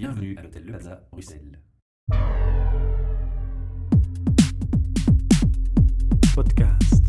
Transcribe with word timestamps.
Bienvenue 0.00 0.34
à 0.38 0.42
l'hôtel 0.44 0.62
Le 0.64 0.70
Plaza, 0.70 1.02
Bruxelles. 1.12 1.60
Podcast. 6.34 7.04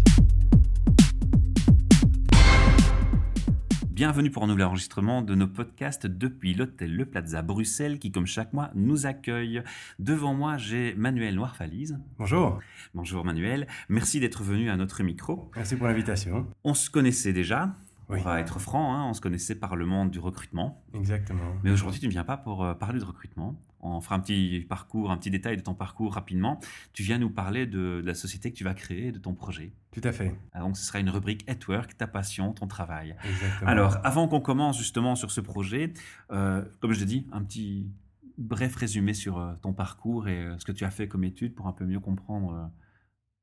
Bienvenue 3.91 4.29
pour 4.29 4.43
un 4.43 4.47
nouvel 4.47 4.65
enregistrement 4.65 5.21
de 5.21 5.35
nos 5.35 5.47
podcasts 5.47 6.05
depuis 6.05 6.53
l'hôtel 6.53 6.93
Le 6.93 7.05
Plaza 7.05 7.41
Bruxelles 7.41 7.97
qui, 7.97 8.11
comme 8.11 8.25
chaque 8.25 8.51
mois, 8.51 8.71
nous 8.75 9.05
accueille. 9.05 9.63
Devant 9.99 10.33
moi, 10.33 10.57
j'ai 10.57 10.93
Manuel 10.95 11.35
Noirfalise. 11.35 11.97
Bonjour, 12.17 12.59
Bonjour 12.93 13.23
Manuel, 13.23 13.67
merci 13.87 14.19
d'être 14.19 14.43
venu 14.43 14.69
à 14.69 14.75
notre 14.75 15.01
micro. 15.03 15.49
merci 15.55 15.77
pour 15.77 15.87
l'invitation. 15.87 16.45
On 16.65 16.73
se 16.73 16.89
connaissait 16.89 17.31
déjà, 17.31 17.73
Oui. 18.11 18.19
on 18.19 18.23
va 18.23 18.39
être 18.39 18.59
franc, 18.59 18.93
hein, 18.95 19.05
on 19.09 19.13
se 19.13 19.21
connaissait 19.21 19.55
par 19.55 19.75
le 19.75 19.85
monde 19.85 20.11
du 20.11 20.19
recrutement. 20.19 20.83
Exactement. 20.93 21.55
Mais 21.63 21.71
aujourd'hui, 21.71 21.99
tu 21.99 22.07
ne 22.07 22.11
viens 22.11 22.23
pas 22.23 22.37
pour 22.37 22.63
euh, 22.63 22.73
parler 22.73 22.99
de 22.99 23.05
recrutement. 23.05 23.59
On 23.83 23.99
fera 23.99 24.15
un 24.15 24.19
petit 24.19 24.65
parcours, 24.69 25.09
un 25.11 25.17
petit 25.17 25.31
détail 25.31 25.57
de 25.57 25.61
ton 25.63 25.73
parcours 25.73 26.13
rapidement. 26.13 26.59
Tu 26.93 27.01
viens 27.01 27.17
nous 27.17 27.31
parler 27.31 27.65
de, 27.65 28.01
de 28.01 28.03
la 28.05 28.13
société 28.13 28.51
que 28.51 28.55
tu 28.55 28.63
vas 28.63 28.75
créer, 28.75 29.11
de 29.11 29.17
ton 29.17 29.33
projet. 29.33 29.73
Tout 29.91 30.01
à 30.03 30.11
fait. 30.11 30.35
Ah, 30.53 30.59
Donc, 30.59 30.77
ce 30.77 30.83
sera 30.85 30.99
une 30.99 31.09
rubrique 31.09 31.49
At 31.49 31.57
Work, 31.67 31.97
ta 31.97 32.05
passion, 32.05 32.53
ton 32.53 32.67
travail. 32.67 33.15
Exactement. 33.27 33.69
Alors, 33.71 33.97
avant 34.03 34.27
qu'on 34.27 34.39
commence 34.41 34.77
justement 34.77 35.15
sur 35.15 35.31
ce 35.31 35.41
projet, 35.41 35.93
euh, 36.31 36.63
comme 36.79 36.93
je 36.93 36.99
l'ai 36.99 37.05
dit, 37.07 37.27
un 37.31 37.41
petit 37.41 37.89
bref 38.37 38.75
résumé 38.75 39.13
sur 39.13 39.39
euh, 39.39 39.53
ton 39.61 39.73
parcours 39.73 40.27
et 40.27 40.47
ce 40.59 40.65
que 40.65 40.71
tu 40.71 40.85
as 40.85 40.91
fait 40.91 41.07
comme 41.07 41.23
étude 41.23 41.55
pour 41.55 41.67
un 41.67 41.73
peu 41.73 41.85
mieux 41.85 41.99
comprendre 41.99 42.69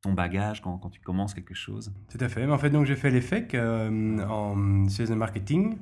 ton 0.02 0.12
bagage 0.12 0.62
quand, 0.62 0.79
quand 0.79 0.91
tu 0.91 1.01
commences 1.01 1.34
quelque 1.34 1.55
chose. 1.55 1.93
Tout 2.11 2.19
à 2.20 2.29
fait. 2.29 2.47
En 2.47 2.59
fait, 2.59 2.73
j'ai 2.84 2.97
fait 2.97 3.11
l'EFEC 3.11 3.55
euh, 3.55 4.20
en 4.27 4.89
sales 4.89 5.15
marketing. 5.15 5.79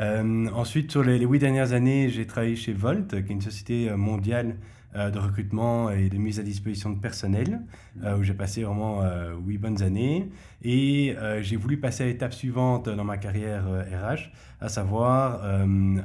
Euh, 0.00 0.48
ensuite, 0.54 0.90
sur 0.90 1.02
les, 1.02 1.18
les 1.18 1.24
huit 1.24 1.38
dernières 1.38 1.72
années, 1.72 2.08
j'ai 2.10 2.26
travaillé 2.26 2.54
chez 2.54 2.72
Volt, 2.72 3.10
qui 3.10 3.16
est 3.16 3.34
une 3.34 3.40
société 3.40 3.88
euh, 3.88 3.96
mondiale 3.96 4.56
de 4.94 5.18
recrutement 5.18 5.90
et 5.90 6.08
de 6.08 6.16
mise 6.16 6.40
à 6.40 6.42
disposition 6.42 6.88
de 6.88 6.98
personnel, 6.98 7.60
où 8.02 8.22
j'ai 8.22 8.32
passé 8.32 8.62
vraiment 8.62 9.02
huit 9.44 9.58
bonnes 9.58 9.82
années. 9.82 10.30
Et 10.62 11.14
j'ai 11.42 11.56
voulu 11.56 11.76
passer 11.76 12.04
à 12.04 12.06
l'étape 12.06 12.32
suivante 12.32 12.88
dans 12.88 13.04
ma 13.04 13.18
carrière 13.18 13.66
RH, 13.66 14.30
à 14.58 14.70
savoir 14.70 15.44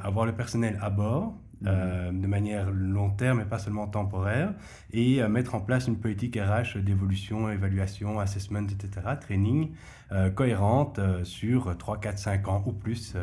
avoir 0.03 0.25
le 0.25 0.33
personnel 0.33 0.78
à 0.81 0.89
bord. 0.89 1.38
Euh, 1.65 2.11
de 2.11 2.27
manière 2.27 2.71
long 2.71 3.11
terme 3.11 3.41
et 3.41 3.45
pas 3.45 3.59
seulement 3.59 3.87
temporaire, 3.87 4.53
et 4.91 5.21
euh, 5.21 5.29
mettre 5.29 5.55
en 5.55 5.61
place 5.61 5.87
une 5.87 5.97
politique 5.97 6.37
RH 6.37 6.79
d'évolution, 6.79 7.49
évaluation, 7.49 8.19
assessment, 8.19 8.63
etc., 8.63 9.07
training, 9.19 9.71
euh, 10.11 10.29
cohérente 10.29 10.99
sur 11.23 11.77
3, 11.77 11.99
4, 11.99 12.17
5 12.17 12.47
ans 12.47 12.63
ou 12.65 12.73
plus, 12.73 13.15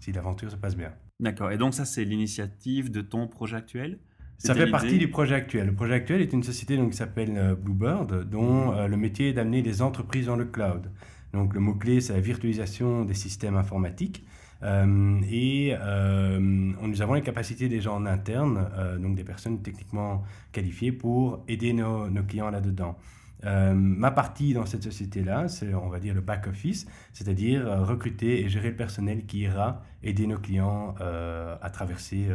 si 0.00 0.12
l'aventure 0.12 0.50
se 0.50 0.56
passe 0.56 0.76
bien. 0.76 0.92
D'accord. 1.20 1.50
Et 1.50 1.58
donc, 1.58 1.74
ça, 1.74 1.84
c'est 1.84 2.04
l'initiative 2.04 2.90
de 2.90 3.00
ton 3.00 3.26
projet 3.26 3.56
actuel? 3.56 3.98
Ça 4.38 4.54
fait 4.54 4.70
partie 4.70 4.98
du 4.98 5.08
projet 5.08 5.34
actuel. 5.34 5.66
Le 5.66 5.74
projet 5.74 5.94
actuel 5.94 6.20
est 6.20 6.32
une 6.32 6.44
société 6.44 6.76
donc, 6.76 6.92
qui 6.92 6.96
s'appelle 6.96 7.56
Bluebird, 7.60 8.28
dont 8.30 8.72
euh, 8.72 8.86
le 8.86 8.96
métier 8.96 9.30
est 9.30 9.32
d'amener 9.32 9.62
les 9.62 9.82
entreprises 9.82 10.26
dans 10.26 10.36
le 10.36 10.44
cloud. 10.44 10.90
Donc 11.32 11.54
le 11.54 11.60
mot-clé, 11.60 12.00
c'est 12.00 12.12
la 12.14 12.20
virtualisation 12.20 13.04
des 13.04 13.14
systèmes 13.14 13.56
informatiques. 13.56 14.24
Euh, 14.64 15.20
et 15.30 15.76
euh, 15.78 16.40
nous 16.40 17.02
avons 17.02 17.14
les 17.14 17.22
capacités 17.22 17.68
des 17.68 17.80
gens 17.80 17.96
en 17.96 18.06
interne, 18.06 18.68
euh, 18.76 18.98
donc 18.98 19.14
des 19.14 19.22
personnes 19.24 19.62
techniquement 19.62 20.24
qualifiées 20.50 20.90
pour 20.90 21.44
aider 21.46 21.72
nos, 21.72 22.10
nos 22.10 22.22
clients 22.24 22.50
là-dedans. 22.50 22.96
Ma 23.44 24.10
partie 24.10 24.52
dans 24.52 24.66
cette 24.66 24.82
société-là, 24.82 25.46
c'est 25.46 25.72
on 25.72 25.88
va 25.88 26.00
dire 26.00 26.12
le 26.12 26.20
back-office, 26.20 26.88
c'est-à-dire 27.12 27.86
recruter 27.86 28.40
et 28.44 28.48
gérer 28.48 28.70
le 28.70 28.74
personnel 28.76 29.26
qui 29.26 29.38
ira 29.42 29.80
aider 30.02 30.26
nos 30.26 30.38
clients 30.38 30.96
à 30.98 31.70
traverser 31.70 32.26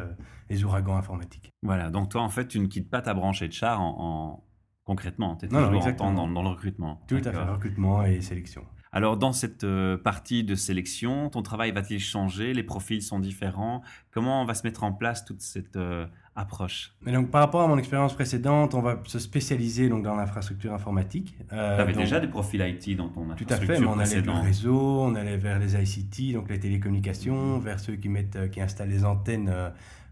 les 0.50 0.64
ouragans 0.64 0.96
informatiques. 0.96 1.52
Voilà. 1.62 1.90
Donc, 1.90 2.08
toi, 2.08 2.22
en 2.22 2.30
fait, 2.30 2.48
tu 2.48 2.58
ne 2.58 2.68
quittes 2.68 2.90
pas 2.90 3.02
ta 3.02 3.14
branche 3.14 3.44
HR 3.44 3.82
en, 3.82 3.96
en- 4.00 4.44
concrètement. 4.86 5.36
Tu 5.36 5.46
es 5.46 5.50
Non, 5.50 5.60
non, 5.60 5.68
toujours 5.68 5.88
en 5.88 5.94
temps 5.94 6.14
dans, 6.14 6.30
dans 6.30 6.42
le 6.42 6.48
recrutement. 6.48 7.02
Tout 7.10 7.18
à 7.26 7.32
fait, 7.34 7.38
recrutement 7.38 8.06
et 8.06 8.22
sélection. 8.22 8.64
Alors, 8.96 9.18
dans 9.18 9.34
cette 9.34 9.64
euh, 9.64 9.98
partie 9.98 10.44
de 10.44 10.54
sélection, 10.54 11.30
ton 11.30 11.42
travail 11.42 11.72
va-t-il 11.72 12.00
changer? 12.00 12.54
Les 12.54 12.62
profils 12.62 13.02
sont 13.02 13.18
différents? 13.20 13.82
Comment 14.12 14.44
on 14.44 14.46
va 14.46 14.54
se 14.54 14.62
mettre 14.68 14.84
en 14.84 14.94
place 14.94 15.26
toute 15.26 15.42
cette 15.42 15.76
euh, 15.78 16.06
approche? 16.36 16.94
Mais 17.02 17.12
donc, 17.12 17.32
par 17.32 17.42
rapport 17.42 17.62
à 17.62 17.68
mon 17.68 17.80
expérience 17.80 18.14
précédente, 18.14 18.76
on 18.76 18.82
va 18.82 19.00
se 19.06 19.18
spécialiser 19.18 19.90
donc, 19.90 20.04
dans 20.04 20.16
l'infrastructure 20.16 20.72
informatique. 20.76 21.36
Euh, 21.52 21.76
Tu 21.76 21.82
avais 21.82 21.94
donc- 21.94 22.04
déjà 22.04 22.20
des 22.20 22.28
profils 22.28 22.62
IT 22.62 22.96
dans 22.96 23.10
ton 23.10 23.22
Tout 23.26 23.32
à 23.32 23.36
fait, 23.36 23.44
infrastructure 23.64 23.80
mais 23.82 23.88
on 23.88 23.94
allait 24.00 24.04
du 24.04 24.22
précédente. 24.22 24.44
réseau, 24.46 25.00
on 25.02 25.16
allait 25.16 25.38
vers 25.38 25.58
les 25.58 25.76
ICT, 25.76 26.34
donc 26.34 26.48
les 26.52 26.60
télécommunications, 26.60 27.58
vers 27.58 27.80
ceux 27.80 27.96
qui, 27.96 28.10
mettent, 28.10 28.36
euh, 28.36 28.48
qui 28.48 28.62
installent 28.62 28.90
les 28.90 29.04
antennes 29.06 29.52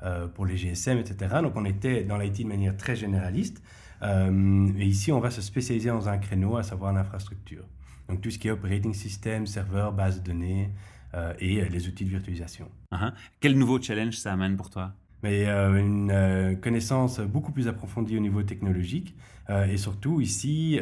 euh, 0.03 0.27
pour 0.27 0.47
les 0.47 0.57
GSM, 0.57 0.97
etc. 0.97 1.35
Donc 1.43 1.53
on 1.55 1.65
était 1.65 2.03
dans 2.03 2.17
l'IT 2.17 2.41
de 2.41 2.47
manière 2.47 2.75
très 2.75 2.95
généraliste. 2.95 3.61
Et 4.03 4.85
ici, 4.87 5.11
on 5.11 5.19
va 5.19 5.29
se 5.29 5.43
spécialiser 5.43 5.89
dans 5.89 6.09
un 6.09 6.17
créneau, 6.17 6.57
à 6.57 6.63
savoir 6.63 6.91
l'infrastructure. 6.91 7.63
Donc 8.11 8.19
tout 8.19 8.29
ce 8.29 8.37
qui 8.37 8.49
est 8.49 8.51
operating 8.51 8.93
system, 8.93 9.47
serveur, 9.47 9.93
base 9.93 10.21
de 10.21 10.25
données 10.25 10.69
euh, 11.13 11.33
et 11.39 11.61
euh, 11.61 11.69
les 11.69 11.87
outils 11.87 12.03
de 12.03 12.09
virtualisation. 12.09 12.69
Uhum. 12.91 13.13
Quel 13.39 13.57
nouveau 13.57 13.81
challenge 13.81 14.17
ça 14.17 14.33
amène 14.33 14.57
pour 14.57 14.69
toi? 14.69 14.93
Mais 15.23 15.47
euh, 15.47 15.79
une 15.79 16.11
euh, 16.11 16.55
connaissance 16.55 17.19
beaucoup 17.19 17.51
plus 17.51 17.67
approfondie 17.67 18.17
au 18.17 18.19
niveau 18.19 18.43
technologique. 18.43 19.15
Euh, 19.49 19.65
et 19.65 19.77
surtout, 19.77 20.21
ici, 20.21 20.79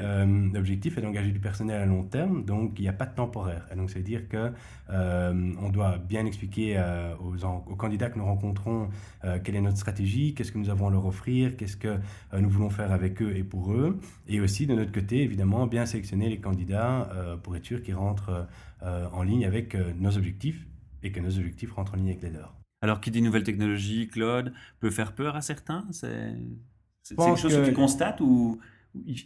l'objectif 0.53 0.97
est 0.97 1.01
d'engager 1.01 1.31
du 1.31 1.39
personnel 1.39 1.81
à 1.81 1.85
long 1.85 2.03
terme, 2.03 2.43
donc 2.43 2.77
il 2.77 2.83
n'y 2.83 2.87
a 2.87 2.93
pas 2.93 3.05
de 3.05 3.15
temporaire. 3.15 3.67
Et 3.71 3.75
donc, 3.75 3.89
ça 3.89 3.97
veut 3.97 4.03
dire 4.03 4.27
que 4.27 4.51
on 4.89 5.69
doit 5.69 5.97
bien 5.97 6.25
expliquer 6.25 6.79
aux, 7.19 7.45
aux 7.45 7.75
candidats 7.75 8.09
que 8.09 8.19
nous 8.19 8.25
rencontrons 8.25 8.89
quelle 9.43 9.55
est 9.55 9.61
notre 9.61 9.77
stratégie, 9.77 10.35
qu'est-ce 10.35 10.51
que 10.51 10.57
nous 10.57 10.69
avons 10.69 10.87
à 10.87 10.91
leur 10.91 11.05
offrir, 11.05 11.55
qu'est-ce 11.57 11.77
que 11.77 11.97
nous 12.37 12.49
voulons 12.49 12.69
faire 12.69 12.91
avec 12.91 13.21
eux 13.21 13.35
et 13.35 13.43
pour 13.43 13.73
eux. 13.73 13.99
Et 14.27 14.39
aussi, 14.39 14.67
de 14.67 14.75
notre 14.75 14.91
côté, 14.91 15.23
évidemment, 15.23 15.65
bien 15.65 15.85
sélectionner 15.85 16.29
les 16.29 16.39
candidats 16.39 17.09
pour 17.41 17.55
être 17.55 17.65
sûr 17.65 17.81
qu'ils 17.81 17.95
rentrent 17.95 18.47
en 18.83 19.23
ligne 19.23 19.45
avec 19.45 19.75
nos 19.97 20.15
objectifs 20.15 20.67
et 21.01 21.11
que 21.11 21.19
nos 21.21 21.37
objectifs 21.37 21.71
rentrent 21.71 21.95
en 21.95 21.97
ligne 21.97 22.09
avec 22.09 22.23
les 22.23 22.31
leurs. 22.31 22.58
Alors, 22.81 23.01
qui 23.01 23.11
dit 23.11 23.21
nouvelle 23.21 23.43
technologie, 23.43 24.07
Claude, 24.07 24.53
peut 24.79 24.89
faire 24.91 25.13
peur 25.13 25.35
à 25.35 25.41
certains? 25.41 25.85
C'est 25.91 27.15
quelque 27.15 27.35
chose 27.37 27.53
que... 27.53 27.61
que- 27.61 27.65
tu 27.67 27.73
constates 27.73 28.21
ou 28.21 28.59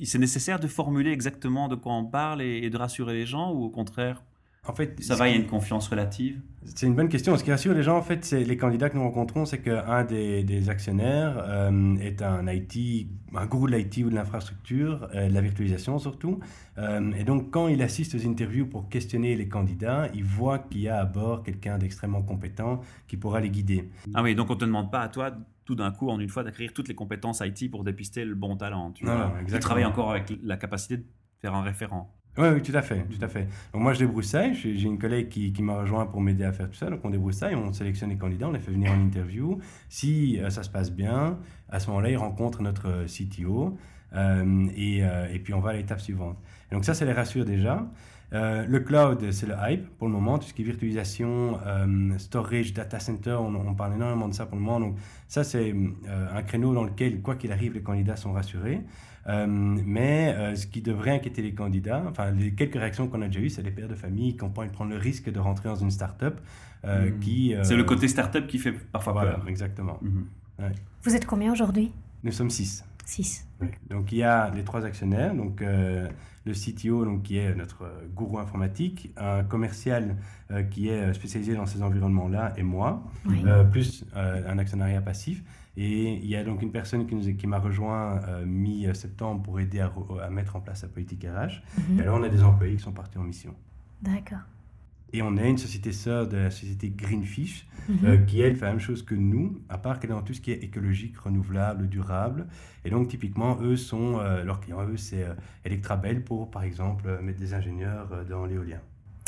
c'est 0.06 0.20
nécessaire 0.20 0.60
de 0.60 0.68
formuler 0.68 1.12
exactement 1.12 1.68
de 1.70 1.76
quoi 1.76 1.94
on 1.94 2.06
parle 2.06 2.42
et, 2.42 2.58
et 2.64 2.70
de 2.70 2.78
rassurer 2.78 3.14
les 3.14 3.26
gens 3.26 3.52
ou 3.54 3.64
au 3.64 3.70
contraire, 3.70 4.24
En 4.66 4.74
fait, 4.74 5.04
ça 5.04 5.16
va, 5.16 5.28
il 5.28 5.32
y 5.32 5.38
a 5.38 5.40
une 5.42 5.48
confiance 5.48 5.90
relative 5.90 6.40
C'est 6.64 6.86
une 6.86 6.96
bonne 6.96 7.10
question. 7.10 7.36
Ce 7.38 7.44
qui 7.44 7.52
rassure 7.52 7.74
les 7.74 7.84
gens, 7.84 7.98
en 7.98 8.02
fait, 8.02 8.24
c'est 8.24 8.46
les 8.46 8.56
candidats 8.56 8.90
que 8.90 8.96
nous 8.96 9.04
rencontrons, 9.04 9.44
c'est 9.46 9.60
qu'un 9.60 10.06
des, 10.06 10.44
des 10.46 10.70
actionnaires 10.70 11.36
euh, 11.46 11.96
est 11.98 12.22
un 12.22 12.48
IT, 12.48 13.08
un 13.36 13.46
gourou 13.46 13.68
de 13.68 13.76
l'IT 13.76 13.98
ou 14.06 14.10
de 14.10 14.16
l'infrastructure, 14.16 15.10
euh, 15.14 15.28
de 15.28 15.34
la 15.34 15.42
virtualisation 15.42 16.00
surtout. 16.00 16.40
Euh, 16.78 17.12
et 17.14 17.26
donc, 17.26 17.52
quand 17.52 17.68
il 17.68 17.82
assiste 17.82 18.16
aux 18.16 18.26
interviews 18.26 18.66
pour 18.66 18.88
questionner 18.88 19.36
les 19.36 19.50
candidats, 19.50 20.08
il 20.14 20.24
voit 20.24 20.60
qu'il 20.60 20.80
y 20.80 20.88
a 20.88 20.98
à 20.98 21.06
bord 21.06 21.44
quelqu'un 21.44 21.78
d'extrêmement 21.78 22.22
compétent 22.22 22.80
qui 23.10 23.18
pourra 23.18 23.42
les 23.42 23.50
guider. 23.50 23.90
Ah 24.14 24.24
oui, 24.24 24.34
donc 24.34 24.50
on 24.50 24.54
ne 24.54 24.60
te 24.60 24.66
demande 24.66 24.90
pas 24.90 25.02
à 25.02 25.10
toi 25.10 25.32
tout 25.66 25.76
d'un 25.76 25.92
coup, 25.92 26.10
en 26.10 26.20
une 26.22 26.30
fois, 26.30 26.44
d'acquérir 26.44 26.72
toutes 26.74 26.88
les 26.88 26.96
compétences 26.96 27.42
IT 27.44 27.70
pour 27.70 27.84
dépister 27.84 28.24
le 28.24 28.36
bon 28.36 28.56
talent. 28.56 28.92
Tu, 28.92 29.04
Non, 29.06 29.16
vois. 29.16 29.26
non, 29.28 29.46
tu 29.46 29.60
travailles 29.60 29.86
encore 29.86 30.12
avec 30.12 30.32
la 30.42 30.56
capacité 30.56 30.98
de 30.98 31.06
faire 31.42 31.54
un 31.54 31.64
référent. 31.64 32.14
Oui, 32.36 32.48
oui, 32.52 32.62
tout 32.64 32.76
à 32.76 32.82
fait, 32.82 33.04
tout 33.04 33.24
à 33.24 33.28
fait. 33.28 33.48
Donc 33.74 33.84
moi, 33.84 33.94
je 33.94 34.00
débroussaille. 34.00 34.56
J'ai 34.56 34.82
une 34.82 34.98
collègue 34.98 35.30
qui, 35.30 35.54
qui 35.54 35.62
m'a 35.62 35.78
rejoint 35.82 36.08
pour 36.08 36.20
m'aider 36.20 36.44
à 36.44 36.52
faire 36.52 36.68
tout 36.68 36.76
ça. 36.76 36.90
Donc 36.90 37.02
on 37.04 37.12
débroussaille, 37.12 37.54
on 37.54 37.72
sélectionne 37.74 38.10
les 38.10 38.18
candidats, 38.18 38.48
on 38.48 38.52
les 38.52 38.60
fait 38.60 38.72
venir 38.72 38.92
en 38.92 39.00
interview. 39.00 39.60
Si 39.88 40.40
euh, 40.40 40.50
ça 40.50 40.64
se 40.64 40.70
passe 40.70 40.92
bien, 40.92 41.38
à 41.70 41.80
ce 41.80 41.88
moment-là, 41.90 42.10
ils 42.10 42.18
rencontrent 42.18 42.64
notre 42.64 42.90
euh, 42.90 43.06
CTO 43.06 43.78
euh, 44.16 44.68
et, 44.76 45.00
et 45.00 45.40
puis 45.40 45.54
on 45.54 45.60
va 45.60 45.72
à 45.72 45.74
l'étape 45.74 46.02
suivante. 46.02 46.38
Et 46.72 46.76
donc 46.76 46.86
ça, 46.86 46.96
ça 46.96 47.06
les 47.06 47.14
rassure 47.14 47.46
déjà. 47.46 47.88
Euh, 48.34 48.66
le 48.68 48.80
cloud, 48.80 49.32
c'est 49.32 49.46
le 49.46 49.54
hype 49.68 49.88
pour 49.98 50.08
le 50.08 50.14
moment, 50.14 50.40
tout 50.40 50.48
ce 50.48 50.54
qui 50.54 50.64
est 50.64 50.66
virtualisation, 50.66 51.60
euh, 51.68 52.18
storage, 52.18 52.74
data 52.74 53.00
center, 53.00 53.38
on, 53.40 53.54
on 53.56 53.76
parle 53.76 53.94
énormément 53.94 54.28
de 54.28 54.34
ça 54.34 54.46
pour 54.48 54.58
le 54.58 54.64
moment. 54.64 54.80
Donc 54.80 54.96
ça, 55.28 55.44
c'est 55.44 55.72
euh, 55.72 56.28
un 56.38 56.42
créneau 56.42 56.74
dans 56.74 56.84
lequel, 56.84 57.22
quoi 57.22 57.36
qu'il 57.36 57.52
arrive, 57.52 57.74
les 57.74 57.82
candidats 57.84 58.16
sont 58.16 58.34
rassurés. 58.34 58.82
Euh, 59.28 59.46
mais 59.48 60.34
euh, 60.38 60.56
ce 60.56 60.68
qui 60.68 60.82
devrait 60.82 61.12
inquiéter 61.12 61.42
les 61.42 61.54
candidats, 61.54 62.04
enfin 62.10 62.32
les 62.32 62.52
quelques 62.54 62.74
réactions 62.76 63.08
qu'on 63.08 63.22
a 63.22 63.28
déjà 63.28 63.40
eues, 63.40 63.50
c'est 63.50 63.62
les 63.62 63.72
pères 63.72 63.88
de 63.88 63.96
famille 63.96 64.36
qui 64.36 64.44
n'ont 64.44 64.50
pas 64.52 64.66
de 64.66 64.72
prendre 64.72 64.92
le 64.92 64.98
risque 64.98 65.32
de 65.32 65.40
rentrer 65.40 65.70
dans 65.70 65.76
une 65.78 65.92
start-up 65.92 66.40
qui... 67.22 67.56
euh, 67.56 67.64
C'est 67.64 67.78
le 67.78 67.86
côté 67.86 68.10
start-up 68.10 68.48
qui 68.48 68.58
fait 68.58 68.74
parfois 68.74 69.14
Voilà, 69.14 69.34
peur. 69.36 69.48
exactement. 69.48 69.98
Mhm. 70.02 70.26
Vous 71.04 71.16
êtes 71.16 71.26
combien 71.26 71.52
aujourd'hui? 71.54 71.92
Nous 72.24 72.32
sommes 72.34 72.50
six. 72.50 72.84
6. 73.06 73.48
Donc 73.90 74.12
il 74.12 74.20
y 74.20 74.24
a 74.24 74.50
les 74.52 74.64
trois 74.64 74.86
actionnaires, 74.86 75.34
donc 75.36 75.62
euh, 75.62 76.08
le 76.46 76.54
CTO 76.54 77.06
donc, 77.06 77.24
qui 77.24 77.38
est 77.38 77.56
notre 77.56 77.84
euh, 77.84 78.08
gourou 78.14 78.40
informatique, 78.40 79.12
un 79.18 79.44
commercial 79.44 80.18
euh, 80.52 80.64
qui 80.64 80.90
est 80.90 81.14
spécialisé 81.14 81.56
dans 81.56 81.66
ces 81.66 81.82
environnements-là 81.82 82.54
et 82.58 82.64
moi, 82.64 83.04
Oui. 83.26 83.42
euh, 83.46 83.64
plus 83.64 84.06
un 84.16 84.58
actionnariat 84.58 85.02
passif. 85.02 85.44
Et 85.76 86.14
il 86.18 86.28
y 86.28 86.36
a 86.36 86.44
donc 86.44 86.62
une 86.62 86.72
personne 86.72 87.08
qui, 87.08 87.16
nous 87.16 87.36
qui 87.36 87.48
m'a 87.48 87.58
rejoint 87.58 88.22
mi-septembre 88.46 89.42
pour 89.42 89.60
aider 89.60 89.80
à 89.80 90.30
mettre 90.30 90.56
en 90.56 90.60
place 90.62 90.84
la 90.84 90.88
politique 90.90 91.26
RH. 91.26 91.64
Mhm. 91.90 92.00
Et 92.00 92.02
alors 92.04 92.20
on 92.20 92.24
a 92.24 92.30
des 92.30 92.44
employés 92.44 92.76
qui 92.76 92.84
sont 92.84 92.92
partis 92.92 93.18
en 93.18 93.24
mission. 93.24 93.56
D'accord. 94.02 94.40
Et 95.14 95.22
on 95.22 95.38
est 95.38 95.50
une 95.50 95.58
société 95.58 95.92
sœur 95.92 96.28
de 96.28 96.38
la 96.38 96.52
société 96.52 96.90
Greenfish, 96.90 97.68
Mhm. 97.88 97.98
euh, 98.06 98.18
qui 98.18 98.40
elle 98.42 98.56
fait 98.56 98.66
la 98.66 98.72
même 98.72 98.80
chose 98.80 99.04
que 99.04 99.14
nous, 99.14 99.60
à 99.70 99.78
part 99.78 100.00
qu'elle 100.00 100.10
est 100.12 100.14
dans 100.14 100.22
tout 100.22 100.34
ce 100.34 100.40
qui 100.42 100.52
est 100.52 100.64
écologique, 100.64 101.18
renouvelable, 101.18 101.88
durable. 101.88 102.48
Et 102.86 102.90
donc 102.90 103.10
typiquement, 103.10 103.60
eux 103.62 103.76
sont, 103.76 104.20
euh, 104.20 104.44
leurs 104.44 104.60
clients, 104.62 104.88
eux, 104.88 104.96
c'est 104.98 105.24
euh, 105.24 105.34
Electrabel 105.66 106.24
pour, 106.24 106.50
par 106.50 106.64
exemple, 106.64 107.04
euh, 107.08 107.22
mettre 107.22 107.40
des 107.40 107.54
ingénieurs 107.54 108.10
euh, 108.14 108.24
dans 108.24 108.46
l'éolien. 108.46 108.80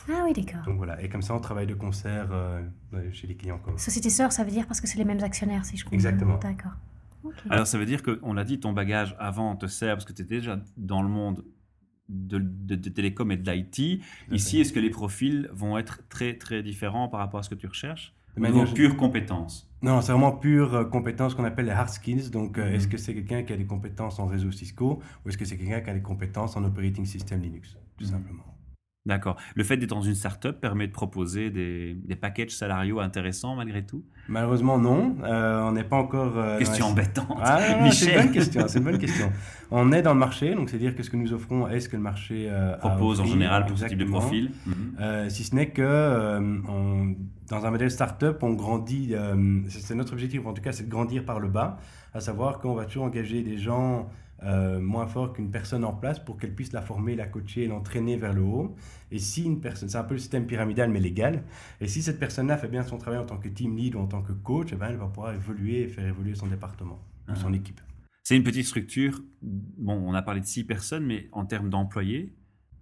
Ah 0.09 0.23
oui, 0.25 0.33
d'accord. 0.33 0.63
Donc 0.65 0.77
voilà, 0.77 1.01
et 1.01 1.09
comme 1.09 1.21
ça, 1.21 1.33
on 1.35 1.39
travaille 1.39 1.67
de 1.67 1.73
concert 1.73 2.29
euh, 2.31 2.61
chez 3.11 3.27
les 3.27 3.35
clients. 3.35 3.59
Comme... 3.63 3.77
Société 3.77 4.09
sœur, 4.09 4.31
ça 4.31 4.43
veut 4.43 4.51
dire 4.51 4.67
parce 4.67 4.79
que 4.79 4.87
c'est 4.87 4.97
les 4.99 5.05
mêmes 5.05 5.23
actionnaires, 5.23 5.65
si 5.65 5.75
je 5.77 5.83
comprends. 5.83 5.95
Exactement. 5.95 6.37
D'accord. 6.37 6.73
Alors 7.49 7.65
ça 7.67 7.77
veut 7.79 7.87
dire 7.87 8.03
qu'on 8.03 8.33
l'a 8.33 8.43
dit, 8.43 8.59
ton 8.59 8.71
bagage 8.71 9.15
avant 9.19 9.55
te 9.55 9.65
sert 9.65 9.95
parce 9.95 10.05
que 10.05 10.13
tu 10.13 10.21
étais 10.21 10.35
déjà 10.35 10.59
dans 10.77 11.01
le 11.01 11.09
monde 11.09 11.43
de, 12.10 12.38
de, 12.40 12.75
de 12.75 12.90
télécom 12.90 13.31
et 13.31 13.38
de 13.38 13.50
l'IT. 13.52 14.02
à 14.31 14.36
Ici, 14.36 14.56
fait. 14.57 14.62
est-ce 14.62 14.74
que 14.74 14.80
les 14.80 14.90
profils 14.90 15.50
vont 15.54 15.78
être 15.78 16.02
très 16.10 16.36
très 16.38 16.62
différents 16.63 17.07
par 17.07 17.19
rapport 17.19 17.40
à 17.40 17.44
ce 17.44 17.50
que 17.50 17.56
tu 17.56 17.68
recherches 17.68 18.13
De 18.36 18.42
manière- 18.42 18.74
pure 18.74 18.96
compétence 18.98 19.69
Non, 19.81 20.02
c'est 20.02 20.12
vraiment 20.12 20.31
pure 20.34 20.74
euh, 20.75 20.86
compétence 20.86 21.34
qu'on 21.36 21.46
appelle 21.46 21.66
les 21.66 21.72
hard 21.72 21.90
skills. 21.90 22.30
Donc, 22.31 22.57
euh, 22.57 22.68
Mhm. 22.69 22.75
est-ce 22.75 22.88
que 22.88 22.98
c'est 22.98 23.13
quelqu'un 23.13 23.44
qui 23.44 23.54
a 23.54 23.57
des 23.57 23.66
compétences 23.66 24.19
en 24.19 24.25
réseau 24.28 24.52
Cisco 24.52 25.02
ou 25.25 25.30
est-ce 25.30 25.38
que 25.38 25.46
c'est 25.46 25.57
quelqu'un 25.57 25.81
qui 25.81 25.90
a 25.90 25.94
des 25.94 26.02
compétences 26.02 26.56
en 26.57 26.63
operating 26.63 27.06
system 27.06 27.42
Linux, 27.42 27.78
tout 27.98 28.06
Mhm. 28.06 28.12
simplement 28.12 28.55
D'accord. 29.06 29.36
Le 29.54 29.63
fait 29.63 29.78
d'être 29.78 29.92
dans 29.92 30.02
une 30.02 30.16
startup 30.16 30.60
permet 30.60 30.88
de 30.88 30.92
proposer 30.92 31.52
des, 31.52 31.94
des 31.94 32.16
packages 32.16 32.50
salariaux 32.50 33.00
intéressants 33.00 33.56
malgré 33.56 33.86
tout? 33.86 34.04
Malheureusement, 34.28 34.80
non. 34.80 35.16
Euh, 35.24 35.62
on 35.62 35.74
n'est 35.74 35.84
pas 35.84 35.98
encore. 35.98 36.36
euh, 36.38 36.57
Question 36.57 36.88
embêtante. 36.88 37.28
Ah, 37.42 37.60
non, 37.81 37.92
c'est 37.92 38.07
Michel. 38.07 38.16
une 38.18 38.24
bonne 38.24 38.31
question. 38.34 38.68
C'est 38.68 38.78
une 38.80 38.84
bonne 38.86 38.98
question. 38.98 39.31
On 39.69 39.92
est 39.92 40.02
dans 40.02 40.13
le 40.13 40.19
marché, 40.19 40.56
donc 40.56 40.69
c'est-à-dire 40.69 40.96
que 40.96 41.04
ce 41.04 41.12
que 41.12 41.18
nous 41.18 41.34
offrons 41.34 41.68
est 41.68 41.80
ce 41.81 41.90
que 41.90 41.96
le 41.98 42.02
marché 42.02 42.48
euh, 42.50 42.75
propose 42.78 43.19
en 43.22 43.25
général 43.25 43.68
pour 43.68 43.78
ce 43.78 43.86
type 43.86 44.00
de 44.00 44.06
profil. 44.06 44.52
Mhm. 44.66 44.74
Euh, 45.00 45.30
si 45.30 45.44
ce 45.44 45.54
n'est 45.54 45.69
que 45.69 46.40
on- 46.68 47.16
dans 47.48 47.63
un 47.63 47.69
modèle 47.69 47.92
startup, 47.92 48.38
on 48.42 48.54
grandit. 48.54 49.13
c'est 49.69 49.80
c'est 49.81 49.96
notre 49.96 50.13
objectif, 50.13 50.44
en 50.48 50.54
tout 50.54 50.63
cas, 50.63 50.72
c'est 50.72 50.86
de 50.86 50.90
grandir 50.90 51.25
par 51.25 51.40
le 51.40 51.48
bas, 51.48 51.78
à 52.16 52.19
savoir 52.22 52.57
qu'on 52.60 52.74
va 52.74 52.86
toujours 52.86 53.04
engager 53.06 53.44
des 53.44 53.57
gens 53.60 54.10
euh, 54.45 54.80
moins 54.80 55.07
forts 55.07 55.33
qu'une 55.33 55.50
personne 55.51 55.83
en 55.83 55.94
place 55.94 56.19
pour 56.19 56.38
qu'elle 56.38 56.53
puisse 56.53 56.71
la 56.74 56.81
former, 56.81 57.15
la 57.15 57.25
coacher, 57.25 57.68
l'entraîner 57.68 58.15
vers 58.18 58.33
le 58.33 58.42
haut. 58.44 58.75
Et 59.12 59.19
si 59.19 59.44
une 59.44 59.59
personne, 59.59 59.89
c'est 59.89 59.97
un 59.97 60.03
peu 60.03 60.13
le 60.15 60.19
système 60.19 60.45
pyramidal 60.45 60.89
mais 60.89 61.00
légal. 61.00 61.44
Et 61.81 61.88
si 61.88 62.01
cette 62.01 62.19
personne-là 62.19 62.57
fait 62.57 62.68
bien 62.68 62.83
son 62.83 62.97
travail 62.97 63.19
en 63.19 63.25
tant 63.25 63.38
que 63.38 63.47
team 63.50 63.75
lead 63.75 63.95
ou 63.95 64.00
en 64.00 64.07
tant 64.07 64.21
que 64.21 64.33
coach, 64.33 64.69
eh 64.71 64.75
ben, 64.75 64.88
elle 64.89 64.97
va 64.97 65.07
pouvoir 65.07 65.33
évoluer 65.33 65.81
et 65.81 65.88
faire 65.88 66.06
évoluer 66.06 66.36
son 66.36 66.47
département 66.47 67.00
ou 67.30 67.36
son 67.36 67.51
Ah. 67.51 67.56
équipe. 67.56 67.81
C'est 68.24 68.36
une 68.36 68.44
petite 68.44 68.65
structure. 68.65 69.21
Bon, 69.42 69.94
on 69.94 70.13
a 70.13 70.21
parlé 70.21 70.42
de 70.42 70.45
six 70.45 70.63
personnes, 70.63 71.06
mais 71.06 71.27
en 71.31 71.45
termes 71.45 71.69
d'employés, 71.69 72.33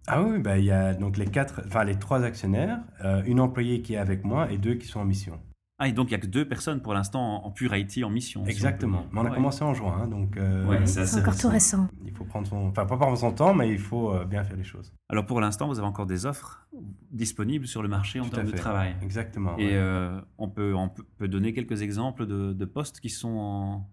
Ah 0.07 0.21
oui, 0.21 0.39
bah, 0.39 0.57
il 0.57 0.65
y 0.65 0.71
a 0.71 0.94
donc 0.94 1.15
les 1.18 1.27
quatre, 1.27 1.62
enfin 1.65 1.86
les 1.86 1.95
trois 1.95 2.24
actionnaires, 2.24 2.81
euh, 3.06 3.24
une 3.25 3.39
employée 3.39 3.81
qui 3.81 3.94
est 3.94 3.98
avec 3.98 4.25
moi 4.25 4.51
et 4.51 4.57
deux 4.57 4.74
qui 4.75 4.86
sont 4.86 5.00
en 5.00 5.06
mission. 5.06 5.39
Ah, 5.83 5.88
et 5.89 5.91
donc 5.91 6.07
il 6.07 6.12
n'y 6.12 6.15
a 6.15 6.19
que 6.19 6.27
deux 6.27 6.47
personnes 6.47 6.81
pour 6.81 6.94
l'instant 6.94 7.44
en, 7.44 7.47
en 7.47 7.51
pure 7.51 7.75
IT 7.75 8.03
en 8.03 8.09
mission. 8.09 8.41
si 8.41 8.45
on 8.45 8.50
Exactement. 8.50 9.01
dire. 9.01 9.09
Mais 9.12 9.19
on 9.19 9.25
a 9.25 9.30
Ouais. 9.30 9.35
commencé 9.35 9.63
en 9.63 9.74
juin, 9.74 10.00
hein, 10.03 10.07
donc 10.07 10.38
euh, 10.38 10.65
Ouais, 10.65 10.85
c'est 10.85 11.19
encore 11.19 11.38
tout 11.38 11.50
récent. 11.50 11.88
il 12.06 12.12
faut 12.13 12.24
prendre 12.25 12.47
son, 12.47 12.68
enfin 12.68 12.85
pas 12.85 12.97
prendre 12.97 13.18
son 13.18 13.31
temps, 13.31 13.53
mais 13.53 13.69
il 13.69 13.80
faut 13.80 14.13
euh, 14.13 14.25
bien 14.25 14.44
faire 14.44 14.57
les 14.57 14.63
choses. 14.63 14.94
Alors 15.09 15.25
pour 15.25 15.39
l'instant, 15.41 15.68
vous 15.68 15.77
avez 15.80 15.88
encore 15.88 16.06
des 16.06 16.25
offres 16.25 16.68
disponibles 17.12 17.68
sur 17.68 17.81
le 17.83 17.89
marché 17.89 18.19
en 18.19 18.24
Tout 18.25 18.31
termes 18.31 18.47
de 18.47 18.51
travail. 18.57 18.95
Exactement. 19.01 19.57
Et 19.57 19.68
ouais. 19.68 19.71
euh, 19.75 20.19
on, 20.38 20.45
on 20.56 20.89
peut 21.18 21.27
donner 21.27 21.53
quelques 21.53 21.81
exemples 21.81 22.25
de, 22.25 22.53
de 22.53 22.65
postes 22.65 23.00
qui 23.00 23.09
sont 23.09 23.29
en 23.38 23.89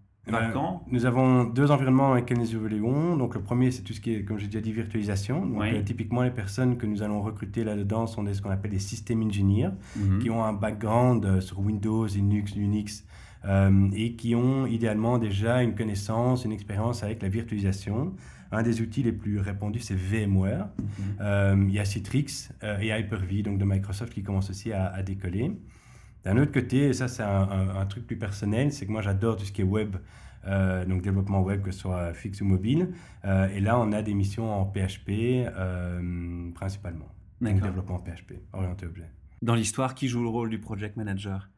Nous 0.91 1.05
avons 1.05 1.45
deux 1.45 1.71
environnements 1.71 2.09
dans 2.09 2.15
lesquels 2.15 2.37
nous 2.37 2.53
évoluons. 2.53 3.17
Donc 3.17 3.33
le 3.35 3.41
premier, 3.41 3.71
c'est 3.71 3.81
tout 3.81 3.93
ce 3.93 3.99
qui 4.01 4.13
est, 4.13 4.23
comme 4.23 4.37
j'ai 4.37 4.45
déjà 4.47 4.61
dit, 4.61 4.71
virtualisation. 4.71 5.45
Donc 5.45 5.59
Oui. 5.61 5.71
euh, 5.73 5.81
typiquement, 5.81 6.21
les 6.21 6.29
personnes 6.31 6.77
que 6.77 6.85
nous 6.85 7.01
allons 7.01 7.21
recruter 7.21 7.63
là-dedans 7.63 8.05
sont 8.07 8.23
des, 8.23 8.33
ce 8.35 8.41
qu'on 8.41 8.51
appelle 8.51 8.71
des 8.71 8.79
système 8.79 9.23
engineers, 9.23 9.69
Mhm. 9.95 10.19
qui 10.19 10.29
ont 10.29 10.43
un 10.43 10.53
background 10.53 11.25
euh, 11.25 11.41
sur 11.41 11.59
Windows, 11.59 12.05
Linux, 12.05 12.55
Unix, 12.55 13.03
euh, 13.45 13.89
et 13.93 14.13
qui 14.13 14.35
ont 14.35 14.67
idéalement 14.67 15.17
déjà 15.17 15.63
une 15.63 15.73
connaissance, 15.73 16.45
une 16.45 16.51
expérience 16.51 17.03
avec 17.03 17.21
la 17.23 17.29
virtualisation. 17.29 18.13
Un 18.51 18.63
des 18.63 18.81
outils 18.81 19.01
les 19.01 19.13
plus 19.13 19.39
répandus, 19.39 19.79
c'est 19.79 19.95
VMware. 19.97 20.67
Mhm. 20.77 20.85
Euh, 21.21 21.65
il 21.67 21.73
y 21.73 21.79
a 21.79 21.85
Citrix 21.85 22.49
euh, 22.63 22.77
et 22.79 22.89
Hyper-V, 22.89 23.41
donc 23.43 23.57
de 23.57 23.65
Microsoft, 23.65 24.13
qui 24.13 24.21
commencent 24.23 24.49
aussi 24.51 24.71
à, 24.73 24.87
à 24.87 25.01
décoller. 25.01 25.51
D'un 26.23 26.37
autre 26.37 26.51
côté, 26.51 26.89
et 26.89 26.93
ça 26.93 27.07
c'est 27.07 27.23
un, 27.23 27.41
un- 27.49 27.75
un 27.81 27.85
truc 27.85 28.05
plus 28.07 28.17
personnel, 28.17 28.71
c'est 28.71 28.85
que 28.85 28.91
moi 28.91 29.01
j'adore 29.01 29.37
tout 29.37 29.45
ce 29.45 29.51
qui 29.51 29.61
est 29.61 29.65
web, 29.65 29.95
euh, 30.47 30.85
donc 30.85 31.01
développement 31.01 31.41
web, 31.41 31.61
que 31.63 31.71
ce 31.71 31.79
soit 31.79 32.13
fixe 32.13 32.41
ou 32.41 32.45
mobile. 32.45 32.89
Euh, 33.25 33.47
et 33.49 33.59
là, 33.59 33.79
on 33.79 33.91
a 33.91 34.01
des 34.01 34.13
missions 34.13 34.51
en 34.53 34.65
PHP 34.65 35.09
euh, 35.47 36.51
principalement. 36.53 37.07
Donc 37.53 37.61
développement 37.61 37.95
en 37.95 37.99
PHP, 37.99 38.33
orienté 38.53 38.85
objet. 38.85 39.09
Dans 39.41 39.55
l'histoire, 39.55 39.95
qui 39.95 40.07
joue 40.07 40.21
le 40.21 40.29
rôle 40.29 40.49
du 40.49 40.59
project 40.59 40.95
manager? 40.97 41.49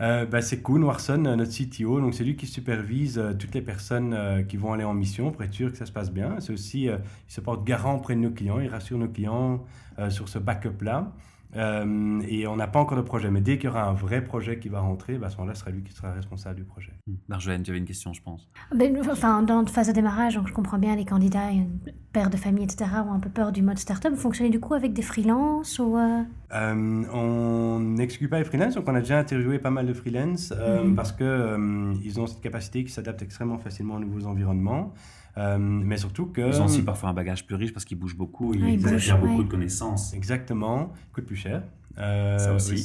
Bah, 0.00 0.40
c'est 0.42 0.62
Kuhn 0.62 0.84
Warson, 0.84 1.18
notre 1.18 1.50
CTO. 1.50 2.00
Donc, 2.00 2.14
c'est 2.14 2.22
lui 2.22 2.36
qui 2.36 2.46
supervise 2.46 3.20
toutes 3.40 3.52
les 3.54 3.62
personnes 3.62 4.46
qui 4.48 4.56
vont 4.56 4.72
aller 4.72 4.84
en 4.84 4.94
mission 4.94 5.32
pour 5.32 5.42
être 5.42 5.52
sûr 5.52 5.72
que 5.72 5.76
ça 5.76 5.86
se 5.86 5.92
passe 5.92 6.12
bien. 6.12 6.38
C'est 6.38 6.52
aussi, 6.52 6.84
il 6.84 7.00
se 7.26 7.40
porte 7.40 7.64
garant 7.64 7.96
auprès 7.96 8.14
de 8.14 8.20
nos 8.20 8.30
clients. 8.30 8.60
Il 8.60 8.68
rassure 8.68 8.96
nos 8.96 9.08
clients 9.08 9.64
sur 10.08 10.28
ce 10.28 10.38
backup-là. 10.38 11.12
Euh, 11.56 12.20
et 12.28 12.46
on 12.46 12.56
n'a 12.56 12.66
pas 12.66 12.78
encore 12.78 12.98
de 12.98 13.02
projet. 13.02 13.30
Mais 13.30 13.40
dès 13.40 13.56
qu'il 13.56 13.66
y 13.66 13.68
aura 13.68 13.84
un 13.84 13.94
vrai 13.94 14.22
projet 14.22 14.58
qui 14.58 14.68
va 14.68 14.80
rentrer, 14.80 15.16
bah, 15.16 15.28
à 15.28 15.30
ce 15.30 15.36
moment-là, 15.38 15.54
ce 15.54 15.60
sera 15.60 15.70
lui 15.70 15.82
qui 15.82 15.92
sera 15.92 16.12
responsable 16.12 16.56
du 16.56 16.64
projet. 16.64 16.92
Marjolaine, 17.28 17.62
tu 17.62 17.70
avais 17.70 17.78
une 17.78 17.86
question, 17.86 18.12
je 18.12 18.20
pense. 18.22 18.48
Ben, 18.74 18.94
Enfin, 19.10 19.42
dans 19.42 19.62
la 19.62 19.66
phase 19.66 19.88
de 19.88 19.92
démarrage, 19.92 20.34
donc 20.34 20.46
je 20.46 20.52
comprends 20.52 20.78
bien, 20.78 20.94
les 20.94 21.06
candidats, 21.06 21.50
une 21.50 21.78
père 22.12 22.28
de 22.30 22.36
famille, 22.36 22.64
etc., 22.64 22.90
ont 23.06 23.12
un 23.12 23.18
peu 23.20 23.30
peur 23.30 23.50
du 23.52 23.62
mode 23.62 23.78
startup. 23.78 24.10
Vous 24.10 24.16
fonctionnez 24.20 24.50
du 24.50 24.60
coup 24.60 24.74
avec 24.74 24.92
des 24.92 25.02
freelances 25.02 25.78
ou 25.78 25.96
euh, 25.96 26.22
Euh, 26.52 27.04
on 27.12 27.80
n'exclut 27.80 28.28
pas 28.28 28.38
les 28.38 28.44
freelances, 28.44 28.74
donc 28.74 28.84
on 28.88 28.94
a 28.94 29.00
déjà 29.00 29.18
interviewé 29.18 29.58
pas 29.58 29.70
mal 29.70 29.86
de 29.86 29.92
freelance 29.94 30.52
euh, 30.56 30.84
Mhm. 30.84 30.94
parce 30.94 31.12
que 31.12 31.24
euh, 31.24 31.94
ils 32.04 32.20
ont 32.20 32.26
cette 32.26 32.40
capacité 32.42 32.84
qui 32.84 32.92
s'adapte 32.92 33.22
extrêmement 33.22 33.58
facilement 33.58 33.94
aux 33.94 34.00
nouveaux 34.00 34.26
environnements, 34.26 34.92
Euh, 35.38 35.56
mais 35.58 35.96
surtout 35.96 36.26
que 36.26 36.40
Ils 36.40 36.60
ont 36.60 36.64
aussi 36.66 36.82
parfois 36.82 37.10
un 37.10 37.14
bagage 37.14 37.46
plus 37.46 37.54
riche 37.54 37.72
parce 37.72 37.84
qu'ils 37.84 37.98
bougent 37.98 38.16
beaucoup, 38.16 38.52
Ah, 38.54 38.68
ils 38.68 38.76
bougent, 38.82 38.92
acquièrent 38.94 39.20
beaucoup 39.20 39.44
de 39.44 39.48
connaissances. 39.48 40.12
Exactement, 40.12 40.92
coûte 41.12 41.24
plus 41.26 41.36
cher. 41.36 41.62
euh, 41.98 42.38
Ça 42.38 42.54
aussi. 42.54 42.76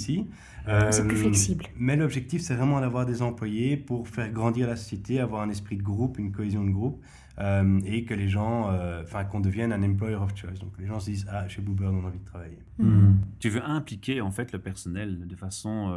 C'est 0.65 1.05
plus 1.07 1.17
Euh, 1.17 1.21
flexible. 1.23 1.65
Mais 1.77 1.95
l'objectif, 1.97 2.41
c'est 2.41 2.55
vraiment 2.55 2.79
d'avoir 2.79 3.05
des 3.05 3.21
employés 3.21 3.75
pour 3.75 4.07
faire 4.07 4.31
grandir 4.31 4.65
la 4.67 4.75
société, 4.77 5.19
avoir 5.19 5.41
un 5.41 5.49
esprit 5.49 5.75
de 5.77 5.83
groupe, 5.83 6.17
une 6.19 6.31
cohésion 6.31 6.63
de 6.63 6.69
groupe, 6.71 7.01
euh, 7.39 7.79
et 7.85 8.05
que 8.05 8.13
les 8.13 8.29
gens, 8.29 8.69
euh, 8.71 9.01
enfin, 9.03 9.25
qu'on 9.25 9.39
devienne 9.41 9.73
un 9.73 9.83
employer 9.83 10.15
of 10.15 10.31
choice. 10.35 10.59
Donc 10.61 10.71
les 10.79 10.85
gens 10.85 10.99
se 10.99 11.09
disent, 11.09 11.25
ah, 11.29 11.47
chez 11.49 11.61
Boober, 11.61 11.87
on 11.87 12.03
a 12.05 12.07
envie 12.07 12.19
de 12.19 12.23
travailler. 12.25 12.59
Mhm. 12.77 13.17
Tu 13.39 13.49
veux 13.49 13.63
impliquer 13.63 14.21
en 14.21 14.31
fait 14.31 14.51
le 14.53 14.59
personnel 14.59 15.27
de 15.27 15.35
façon 15.35 15.91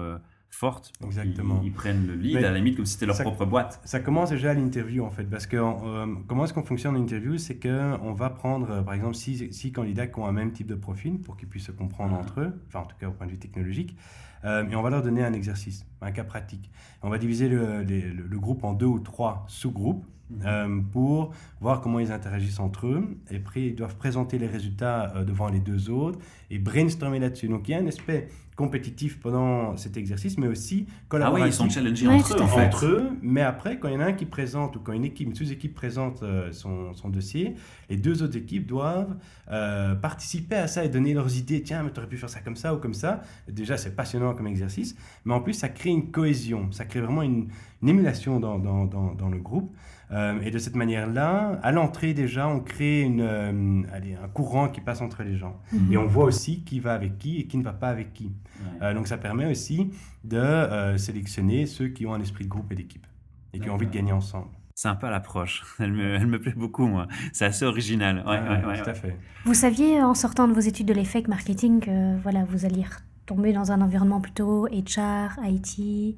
forte. 0.51 0.93
pour 0.99 1.09
qu'ils- 1.11 1.19
Exactement. 1.21 1.61
Ils, 1.65 1.73
prennent 1.73 2.07
le 2.07 2.15
lead 2.15 2.35
Mais 2.37 2.45
à 2.45 2.51
la 2.51 2.57
limite 2.59 2.77
comme 2.77 2.87
si 2.87 2.95
c'était 2.95 3.07
leur 3.07 3.17
ça- 3.17 3.25
propre 3.25 3.45
boîte. 3.45 3.81
Ça 3.85 4.01
commence 4.01 4.31
déjà 4.31 4.51
à 4.51 4.55
l'interview 4.55 5.05
en 5.05 5.11
fait, 5.11 5.25
parce 5.25 5.47
que 5.47 5.57
euh, 5.57 6.07
comment 6.27 6.45
est-ce 6.45 6.55
qu'on 6.55 6.63
fonctionne 6.63 6.97
en 6.97 7.01
interview? 7.01 7.37
C'est 7.39 7.59
qu'on 7.59 8.13
va 8.13 8.31
prendre 8.31 8.71
euh, 8.71 8.83
par 8.83 8.95
exemple 8.95 9.15
six, 9.15 9.53
six 9.53 9.73
candidats 9.73 10.07
qui 10.07 10.19
ont 10.19 10.27
un 10.27 10.33
même 10.33 10.53
type 10.53 10.67
de 10.67 10.75
profil 10.75 11.19
pour 11.21 11.37
qu'ils 11.37 11.49
puissent 11.49 11.67
se 11.67 11.73
comprendre 11.73 12.15
Ah. 12.17 12.21
entre 12.21 12.41
eux, 12.41 12.53
enfin 12.69 12.81
en 12.81 12.87
tout 12.87 12.97
cas 12.99 13.09
au 13.09 13.13
point 13.13 13.27
de 13.27 13.33
vue 13.33 13.39
technologique, 13.39 13.97
euh, 14.47 14.67
et 14.71 14.75
on 14.77 14.83
va 14.83 14.91
leur 14.91 15.03
donner 15.03 15.23
un 15.25 15.33
exercice, 15.33 15.85
un 16.01 16.13
cas 16.13 16.25
pratique. 16.25 16.71
On 17.03 17.11
va 17.11 17.19
diviser 17.19 17.49
le, 17.49 17.83
les- 17.83 18.01
le- 18.03 18.27
le 18.27 18.39
groupe 18.39 18.65
en 18.65 18.73
deux 18.73 18.87
ou 18.87 18.99
trois 19.01 19.45
sous-groupes 19.49 20.05
euh, 20.45 20.81
pour 20.93 21.33
voir 21.61 21.81
comment 21.81 22.01
ils 22.01 22.11
interagissent 22.11 22.59
entre 22.59 22.87
eux, 22.89 23.17
et 23.31 23.37
après 23.37 23.63
ils 23.67 23.75
doivent 23.77 23.97
présenter 23.97 24.39
les 24.39 24.49
résultats 24.49 25.13
euh, 25.17 25.25
devant 25.25 25.49
les 25.49 25.61
deux 25.61 25.89
autres 25.91 26.19
et 26.51 26.59
brainstormer 26.59 27.19
là-dessus. 27.21 27.47
Donc 27.49 27.69
il 27.69 27.73
y 27.73 27.75
a 27.75 27.79
un 27.79 27.87
aspect 27.87 28.29
compétitif 28.57 29.21
pendant 29.21 29.77
cet 29.77 29.99
exercice, 29.99 30.39
mais 30.39 30.47
aussi 30.49 30.87
Ah 30.89 30.91
oui, 30.91 31.05
collaboratif 31.11 31.55
ils 31.55 31.57
sont 31.57 31.69
challengés 31.69 32.09
Ouais, 32.09 32.15
entre 32.15 32.37
eux 32.39 32.41
en 32.41 32.47
fait. 32.49 32.55
fait. 32.61 32.67
entre 32.67 32.87
eux, 32.87 33.11
mais 33.21 33.43
après, 33.43 33.79
quand 33.79 33.87
il 33.89 33.95
y 33.95 33.97
en 33.99 34.01
a 34.01 34.07
un 34.07 34.13
qui 34.15 34.25
présente 34.25 34.75
ou 34.77 34.81
quand 34.81 34.95
une 34.95 35.05
équipe, 35.05 35.29
une 35.29 35.35
sous-équipe 35.35 35.75
présente 35.75 36.23
euh, 36.23 36.51
son, 36.53 36.95
son 36.95 37.11
dossier, 37.11 37.55
les 37.91 37.99
deux 37.99 38.23
autres 38.23 38.37
équipes 38.39 38.67
doivent 38.67 39.15
euh, 39.51 39.95
participer 39.95 40.57
à 40.57 40.67
ça 40.69 40.85
et 40.85 40.89
donner 40.89 41.13
leurs 41.13 41.37
idées. 41.37 41.63
Tiens, 41.63 41.83
mais 41.83 41.91
tu 41.93 41.99
aurais 42.01 42.09
pu 42.09 42.17
faire 42.17 42.31
ça 42.31 42.41
comme 42.41 42.57
ça 42.57 42.75
ou 42.75 42.79
comme 42.79 42.95
ça. 42.95 43.21
Déjà, 43.47 43.77
c'est 43.77 43.95
passionnant 43.95 44.35
comme 44.37 44.47
exercice, 44.47 44.95
mais 45.25 45.35
en 45.35 45.41
plus, 45.41 45.55
ça 45.55 45.69
crée 45.69 45.91
une 45.91 46.11
cohésion, 46.11 46.71
ça 46.71 46.85
crée 46.85 47.01
vraiment 47.01 47.23
une, 47.23 47.49
une 47.83 47.89
émulation 47.89 48.39
dans, 48.39 48.59
dans, 48.59 48.85
dans, 48.85 49.15
dans 49.15 49.29
le 49.29 49.39
groupe. 49.39 49.75
Euh, 50.13 50.39
et 50.43 50.53
de 50.53 50.59
cette 50.59 50.77
manière-là, 50.77 51.59
à 51.65 51.73
l'entrée 51.73 52.15
déjà, 52.15 52.47
on 52.47 52.61
crée 52.61 53.01
une, 53.03 53.21
euh, 53.21 53.83
allez, 53.93 54.15
un 54.15 54.29
courant 54.29 54.69
qui 54.69 54.81
passe 54.81 55.01
entre 55.01 55.25
les 55.25 55.37
gens. 55.37 55.57
Mhm. 55.73 55.93
Et 55.93 55.97
on 55.97 56.07
voit 56.07 56.27
aussi 56.27 56.63
qui 56.63 56.79
va 56.79 56.95
avec 56.95 57.19
qui 57.19 57.39
et 57.41 57.47
qui 57.49 57.57
ne 57.59 57.65
va 57.65 57.73
pas 57.73 57.89
avec 57.89 58.13
qui. 58.13 58.27
Ouais. 58.27 58.87
Euh, 58.87 58.95
donc 58.95 59.09
ça 59.09 59.17
permet 59.17 59.47
aussi 59.51 59.91
de 60.23 60.37
euh, 60.37 60.97
sélectionner 60.97 61.67
ceux 61.67 61.89
qui 61.89 62.07
ont 62.07 62.15
un 62.15 62.21
esprit 62.21 62.45
de 62.45 62.49
groupe 62.51 62.71
et 62.71 62.77
d'équipe 62.77 63.05
et 63.53 63.59
qui 63.59 63.69
ont 63.69 63.75
envie 63.75 63.87
de 63.87 63.93
gagner 63.93 64.13
ensemble. 64.13 64.47
Sympa 64.77 65.11
l'approche. 65.11 65.65
Elle 65.81 65.93
me, 65.93 66.15
elle 66.15 66.27
me 66.27 66.39
plaît 66.39 66.53
beaucoup, 66.55 66.87
moi. 66.87 67.09
C'est 67.33 67.47
assez 67.47 67.65
original. 67.65 68.19
Ouais, 68.19 68.23
Ah, 68.27 68.43
ouais, 68.61 68.65
ouais, 68.67 68.79
tout 68.79 68.85
ouais. 68.85 68.89
à 68.91 68.95
fait. 68.95 69.17
Vous 69.45 69.55
saviez, 69.55 70.03
en 70.03 70.15
sortant 70.15 70.47
de 70.47 70.53
vos 70.53 70.61
études 70.61 70.87
de 70.87 70.93
l'EFEC 70.93 71.27
marketing, 71.29 71.81
que 71.81 72.17
voilà, 72.21 72.45
vous 72.45 72.65
alliez 72.67 72.85
retomber 73.27 73.53
dans 73.53 73.73
un 73.73 73.81
environnement 73.81 74.21
plutôt 74.21 74.67
HR, 74.69 75.39
IT 75.45 76.17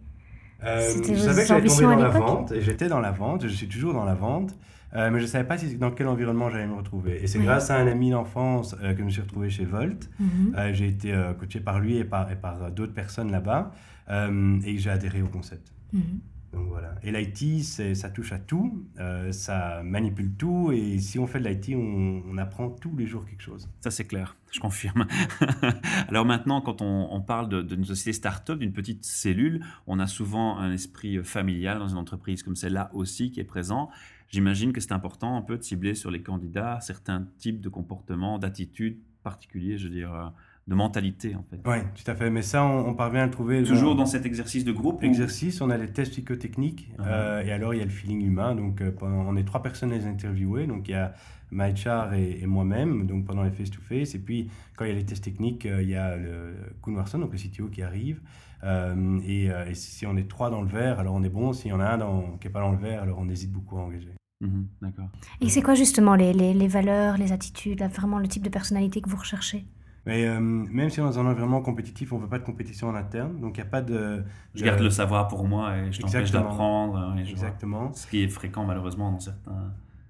Euh, 0.64 0.80
C'était 0.80 1.14
je 1.14 1.20
savais 1.20 1.42
que 1.42 1.48
j'allais 1.48 1.68
tomber 1.68 1.82
dans 1.84 1.96
la 1.96 2.08
vente 2.08 2.50
et 2.52 2.60
j'étais 2.62 2.88
dans 2.88 2.98
la 3.00 3.12
vente, 3.12 3.42
je 3.46 3.48
suis 3.54 3.68
toujours 3.68 3.94
dans 3.94 4.04
la 4.04 4.14
vente, 4.16 4.56
euh, 4.96 5.08
mais 5.10 5.18
je 5.20 5.24
ne 5.24 5.28
savais 5.28 5.44
pas 5.46 5.56
si- 5.56 5.76
dans 5.76 5.92
quel 5.92 6.08
environnement 6.08 6.50
j'allais 6.50 6.66
me 6.66 6.74
retrouver. 6.74 7.22
Et 7.22 7.28
c'est 7.28 7.38
Oui. 7.38 7.44
grâce 7.44 7.70
à 7.70 7.76
un 7.76 7.86
ami 7.86 8.10
d'enfance 8.10 8.74
euh, 8.82 8.92
que 8.92 8.98
je 8.98 9.04
me 9.04 9.10
suis 9.10 9.20
retrouvé 9.22 9.50
chez 9.50 9.64
Volt. 9.64 10.10
Mhm. 10.18 10.72
J'ai 10.72 10.88
été 10.88 11.14
coaché 11.38 11.60
par 11.60 11.78
lui 11.78 11.96
et 11.98 12.04
par, 12.04 12.30
et 12.32 12.34
par 12.36 12.72
d'autres 12.72 12.92
personnes 12.94 13.30
là-bas 13.30 13.70
et 14.10 14.78
j'ai 14.78 14.90
adhéré 14.90 15.22
au 15.22 15.28
concept. 15.28 15.72
Mhm. 15.92 16.02
Voilà. 16.52 16.94
Et 17.02 17.12
l'IT, 17.12 17.62
ça 17.94 18.10
touche 18.10 18.32
à 18.32 18.38
tout, 18.38 18.86
euh, 18.98 19.32
ça 19.32 19.82
manipule 19.82 20.32
tout 20.34 20.72
et 20.72 20.98
si 20.98 21.18
on 21.18 21.26
fait 21.26 21.40
de 21.40 21.48
l'IT, 21.48 21.74
on, 21.76 22.36
apprend 22.38 22.70
tous 22.70 22.96
les 22.96 23.06
jours 23.06 23.26
quelque 23.26 23.42
chose. 23.42 23.68
Ça, 23.80 23.90
c'est 23.90 24.06
clair, 24.06 24.36
je 24.52 24.60
confirme. 24.60 25.06
Alors 26.08 26.24
maintenant, 26.24 26.60
quand 26.60 26.80
on, 26.80 27.20
parle 27.20 27.66
d'une 27.66 27.84
société 27.84 28.12
start-up, 28.12 28.58
d'une 28.58 28.72
petite 28.72 29.04
cellule, 29.04 29.64
on 29.86 29.98
a 29.98 30.06
souvent 30.06 30.58
un 30.58 30.72
esprit 30.72 31.22
familial 31.24 31.78
dans 31.78 31.88
une 31.88 31.98
entreprise 31.98 32.42
comme 32.42 32.56
celle-là 32.56 32.90
aussi 32.94 33.30
qui 33.30 33.40
est 33.40 33.44
présent. 33.44 33.90
J'imagine 34.28 34.72
que 34.72 34.80
c'est 34.80 34.92
important 34.92 35.36
un 35.36 35.42
peu 35.42 35.58
de 35.58 35.62
cibler 35.62 35.94
sur 35.94 36.10
les 36.10 36.22
candidats 36.22 36.80
certains 36.80 37.26
types 37.38 37.60
de 37.60 37.68
comportements, 37.68 38.38
d'attitudes 38.38 38.98
particuliers, 39.22 39.78
je 39.78 39.88
veux 39.88 39.94
dire, 39.94 40.14
euh, 40.14 40.28
de 40.68 40.74
mentalité 40.74 41.34
en 41.34 41.42
fait. 41.50 41.58
Oui, 41.66 41.78
tout 41.96 42.08
à 42.10 42.14
fait. 42.14 42.30
Mais 42.30 42.42
ça, 42.42 42.62
on, 42.64 42.88
on 42.90 42.94
parvient 42.94 43.22
à 43.22 43.24
le 43.26 43.30
trouver. 43.32 43.62
Toujours 43.64 43.96
dans 43.96 44.06
cet 44.06 44.24
exercice 44.26 44.64
de 44.64 44.72
groupe 44.72 45.02
ou- 45.02 45.06
Exercice, 45.06 45.60
on 45.60 45.70
a 45.70 45.76
les 45.78 45.88
tests 45.88 46.12
psychotechniques 46.12 46.90
euh, 47.00 47.42
et 47.42 47.50
alors 47.50 47.72
il 47.74 47.78
y 47.78 47.80
a 47.80 47.84
le 47.84 47.90
feeling 47.90 48.22
humain. 48.22 48.54
Donc 48.54 48.80
euh, 48.82 48.92
pendant- 48.92 49.24
on 49.26 49.34
est 49.36 49.44
trois 49.44 49.62
personnes 49.62 49.92
à 49.92 49.96
les 49.96 50.06
interviewer. 50.06 50.66
Donc 50.66 50.88
il 50.88 50.92
y 50.92 50.94
a 50.94 51.14
Maïchar 51.50 52.12
et, 52.12 52.40
et 52.42 52.46
moi-même 52.46 53.06
donc 53.06 53.24
pendant 53.24 53.42
les 53.42 53.50
face-to-face. 53.50 54.14
Et 54.14 54.18
puis 54.18 54.50
quand 54.76 54.84
il 54.84 54.88
y 54.88 54.92
a 54.92 54.96
les 54.96 55.04
tests 55.06 55.24
techniques, 55.24 55.64
euh, 55.66 55.82
il 55.82 55.88
y 55.88 55.96
a 55.96 56.16
le 56.16 56.54
Koen 56.82 56.96
Warson, 56.96 57.18
donc 57.18 57.32
le 57.32 57.38
CTO 57.38 57.68
qui 57.68 57.82
arrive. 57.82 58.20
Euh, 58.64 59.18
et, 59.26 59.50
euh, 59.50 59.70
et 59.70 59.74
si 59.74 60.04
on 60.06 60.16
est 60.16 60.28
trois 60.28 60.50
dans 60.50 60.60
le 60.62 60.68
verre, 60.68 60.98
alors 61.00 61.14
on 61.14 61.22
est 61.22 61.28
bon. 61.30 61.52
S'il 61.54 61.70
y 61.70 61.72
en 61.72 61.80
a 61.80 61.86
un 61.86 61.98
dans- 61.98 62.36
qui 62.38 62.46
n'est 62.46 62.52
pas 62.52 62.60
dans 62.60 62.72
le 62.72 62.78
verre, 62.78 63.02
alors 63.04 63.18
on 63.20 63.28
hésite 63.28 63.52
beaucoup 63.52 63.78
à 63.78 63.80
engager. 63.82 64.12
Mhm, 64.40 64.66
D'accord. 64.82 65.08
Et 65.40 65.48
c'est 65.48 65.62
quoi 65.62 65.74
justement 65.74 66.14
les, 66.14 66.32
les, 66.32 66.52
les 66.54 66.68
valeurs, 66.68 67.16
les 67.16 67.32
attitudes, 67.32 67.80
là, 67.80 67.88
vraiment 67.88 68.18
le 68.18 68.28
type 68.28 68.42
de 68.44 68.48
personnalité 68.50 69.00
que 69.00 69.08
vous 69.08 69.16
recherchez? 69.16 69.64
Mais 70.08 70.26
euh, 70.26 70.40
même 70.40 70.90
si 70.90 71.00
on 71.00 71.04
est 71.08 71.12
dans 71.14 71.18
un 71.20 71.26
environnement 71.30 71.60
compétitif, 71.60 72.12
on 72.12 72.16
ne 72.16 72.22
veut 72.22 72.28
pas 72.28 72.38
de 72.40 72.44
compétition 72.44 72.88
en 72.88 72.94
interne. 72.94 73.38
Donc 73.40 73.56
il 73.56 73.60
n'y 73.60 73.66
a 73.66 73.70
pas 73.70 73.82
de... 73.82 74.24
Je 74.54 74.60
de- 74.60 74.64
garde 74.66 74.80
le 74.80 74.90
savoir 74.90 75.28
pour 75.28 75.46
moi 75.46 75.76
et 75.76 75.92
je 75.92 76.00
t'empêche 76.00 76.30
d'apprendre. 76.30 77.12
vois. 77.12 77.20
Exactement. 77.22 77.92
Ce 77.92 78.06
qui 78.06 78.22
est 78.24 78.28
fréquent 78.28 78.64
malheureusement 78.64 79.12
dans 79.12 79.20
certains. 79.20 79.52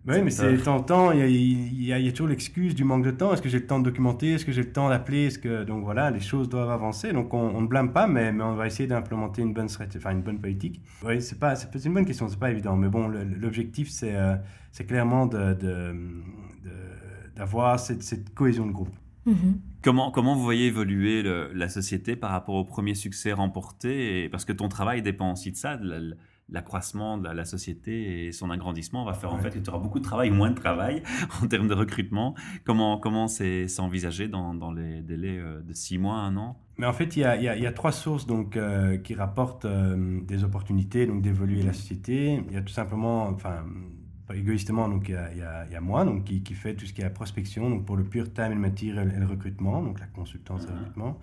Oui, 0.07 0.23
mais 0.23 0.31
c'est 0.31 0.57
tentant. 0.63 1.13
Il 1.13 1.19
y 1.19 1.23
a, 1.23 1.27
il 1.27 1.83
y 1.85 1.93
a- 1.93 1.99
il 1.99 2.07
y 2.07 2.09
a 2.09 2.13
toujours 2.13 2.29
l'excuse 2.29 2.75
du 2.75 2.85
manque 2.85 3.05
de 3.05 3.11
temps. 3.11 3.33
Est-ce 3.35 3.43
que 3.43 3.49
j'ai 3.51 3.59
le 3.59 3.67
temps 3.67 3.79
de 3.79 3.85
documenter? 3.85 4.35
Est-ce 4.35 4.47
que 4.47 4.53
j'ai 4.53 4.63
le 4.63 4.73
temps 4.73 4.89
d'appeler? 4.89 5.27
Est-ce 5.27 5.39
que 5.39 5.65
donc 5.65 5.85
voilà, 5.85 6.11
les 6.11 6.21
choses 6.21 6.49
doivent 6.49 6.71
avancer. 6.71 7.13
Donc 7.13 7.35
on, 7.35 7.39
on 7.57 7.61
ne 7.61 7.67
blâme 7.67 7.93
pas, 7.93 8.07
mais, 8.07 8.33
mais 8.33 8.43
on 8.45 8.55
va 8.55 8.67
essayer 8.69 8.87
d'implémenter 8.87 9.43
une 9.43 9.53
bonne 9.53 9.69
stratégie, 9.69 9.99
enfin 9.99 10.13
une 10.13 10.23
bonne 10.23 10.39
politique. 10.41 10.81
Oui, 11.05 11.21
c'est 11.21 11.39
pas, 11.39 11.57
c'est 11.57 11.85
une 11.85 11.93
bonne 11.93 12.07
question. 12.07 12.27
C'est 12.29 12.39
pas 12.39 12.51
évident, 12.51 12.75
mais 12.77 12.89
bon, 12.89 13.09
l'objectif 13.09 13.91
c'est 13.91 14.15
euh, 14.17 14.37
c'est 14.73 14.85
clairement 14.87 15.27
de- 15.27 15.59
d'avoir 17.37 17.79
cette, 17.79 18.03
cette 18.03 18.35
cohésion 18.35 18.67
de 18.67 18.73
groupe. 18.73 18.95
Mhm. 19.29 19.61
Comment, 19.83 20.11
comment 20.11 20.35
vous 20.35 20.43
voyez 20.43 20.67
évoluer 20.67 21.23
le- 21.23 21.53
la 21.55 21.69
société 21.69 22.17
par 22.17 22.31
rapport 22.33 22.57
au 22.57 22.65
premier 22.65 22.95
succès 22.95 23.33
remporté 23.33 24.25
et, 24.25 24.29
Parce 24.29 24.45
que 24.45 24.53
ton 24.53 24.69
travail 24.69 25.03
dépend 25.03 25.33
aussi 25.33 25.53
de 25.53 25.57
ça, 25.57 25.77
de 25.77 25.89
la- 25.89 26.15
l'accroissement 26.51 27.19
de 27.19 27.25
la, 27.25 27.35
la 27.35 27.45
société 27.45 28.27
et 28.27 28.33
son 28.33 28.49
agrandissement 28.51 29.05
va 29.05 29.13
faire 29.13 29.33
en 29.35 29.39
fait 29.39 29.51
que 29.51 29.59
tu 29.59 29.69
auras 29.69 29.79
beaucoup 29.79 29.99
de 29.99 30.05
travail, 30.05 30.31
moins 30.31 30.49
de 30.51 30.55
travail 30.55 31.03
en 31.43 31.47
termes 31.47 31.69
de 31.69 31.75
recrutement. 31.75 32.35
Comment 32.65 32.97
comment 32.99 33.29
c'est 33.29 33.67
envisagé 33.79 34.29
dans, 34.29 34.55
dans 34.55 34.73
les 34.73 35.03
délais 35.03 35.39
euh, 35.39 35.61
de 35.61 35.75
six 35.75 35.99
mois, 35.99 36.17
un 36.17 36.37
an? 36.39 36.57
Mais 36.79 36.87
en 36.87 36.93
fait, 36.95 37.17
il 37.17 37.21
y 37.21 37.25
a, 37.25 37.37
il 37.37 37.43
y 37.43 37.49
a- 37.49 37.57
il 37.57 37.63
y 37.63 37.67
a 37.67 37.73
trois 37.73 37.93
sources 37.93 38.27
donc, 38.27 38.57
euh, 38.57 38.97
qui 38.97 39.15
rapportent 39.15 39.67
euh, 39.67 40.21
des 40.23 40.43
opportunités 40.43 41.07
donc 41.07 41.21
d'évoluer 41.23 41.63
la 41.63 41.75
société. 41.75 42.43
Il 42.49 42.55
y 42.55 42.57
a 42.57 42.63
tout 42.63 42.73
simplement, 42.73 43.29
enfin, 43.29 43.65
égoïstement, 44.37 44.89
donc 44.89 45.09
il 45.09 45.15
y 45.15 45.17
a, 45.17 45.33
il 45.33 45.39
y 45.39 45.43
a- 45.43 45.65
il 45.67 45.73
y 45.73 45.77
a 45.77 45.81
moi 45.81 46.05
donc, 46.05 46.25
qui, 46.25 46.43
qui 46.43 46.55
fait 46.55 46.75
tout 46.75 46.87
ce 46.87 46.93
qui 46.93 47.01
est 47.01 47.05
la 47.05 47.11
prospection 47.11 47.71
donc 47.71 47.85
pour 47.85 47.97
le 47.97 48.05
pure 48.05 48.33
time 48.33 48.53
and 48.53 48.57
material 48.57 49.13
et 49.15 49.19
le 49.19 49.27
recrutement, 49.27 49.83
donc 49.83 50.01
la 50.01 50.07
consultance 50.07 50.65
et 50.65 50.69
le 50.69 50.73
Mhm. 50.75 50.79
recrutement. 50.81 51.19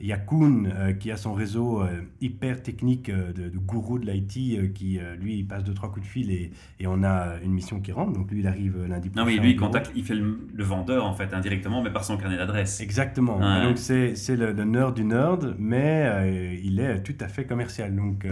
Il 0.00 0.06
y 0.06 0.12
a 0.12 0.16
Kuhn 0.18 0.66
euh, 0.66 0.92
qui 0.92 1.10
a 1.10 1.16
son 1.16 1.32
réseau 1.34 1.82
euh, 1.82 1.88
hyper 2.20 2.62
technique 2.62 3.08
euh, 3.10 3.32
de, 3.32 3.48
de 3.48 3.58
gourou 3.58 3.98
de 3.98 4.10
l'IT 4.10 4.72
qui, 4.72 4.98
lui, 5.20 5.38
il 5.38 5.46
passe 5.46 5.62
deux, 5.64 5.74
trois 5.74 5.90
coups 5.90 6.06
de 6.06 6.10
fil 6.10 6.30
et, 6.30 6.50
et 6.78 6.86
on 6.86 7.02
a 7.02 7.34
une 7.44 7.52
mission 7.52 7.80
qui 7.80 7.92
rentre. 7.92 8.12
Donc 8.12 8.30
lui, 8.30 8.40
il 8.40 8.46
arrive 8.46 8.84
lundi 8.86 9.10
prochain. 9.10 9.24
Non, 9.26 9.30
au 9.38 9.42
lui, 9.42 9.50
il 9.50 9.56
contacte, 9.56 9.92
il 9.94 10.04
fait 10.04 10.14
le, 10.14 10.48
le 10.52 10.64
vendeur 10.64 11.04
en 11.04 11.12
fait 11.12 11.34
indirectement, 11.34 11.82
mais 11.82 11.90
par 11.92 12.04
son 12.04 12.16
carnet 12.16 12.36
d'adresse. 12.36 12.80
Exactement. 12.80 13.38
Ouais. 13.38 13.62
Donc 13.62 13.78
c'est 13.78 14.14
le, 14.36 14.52
le 14.52 14.64
nerd 14.64 14.94
du 14.96 15.04
nerd, 15.04 15.54
mais 15.58 16.58
il 16.62 16.80
est 16.80 17.02
tout 17.02 17.14
à 17.20 17.28
fait 17.28 17.44
commercial, 17.44 17.94
donc 17.94 18.26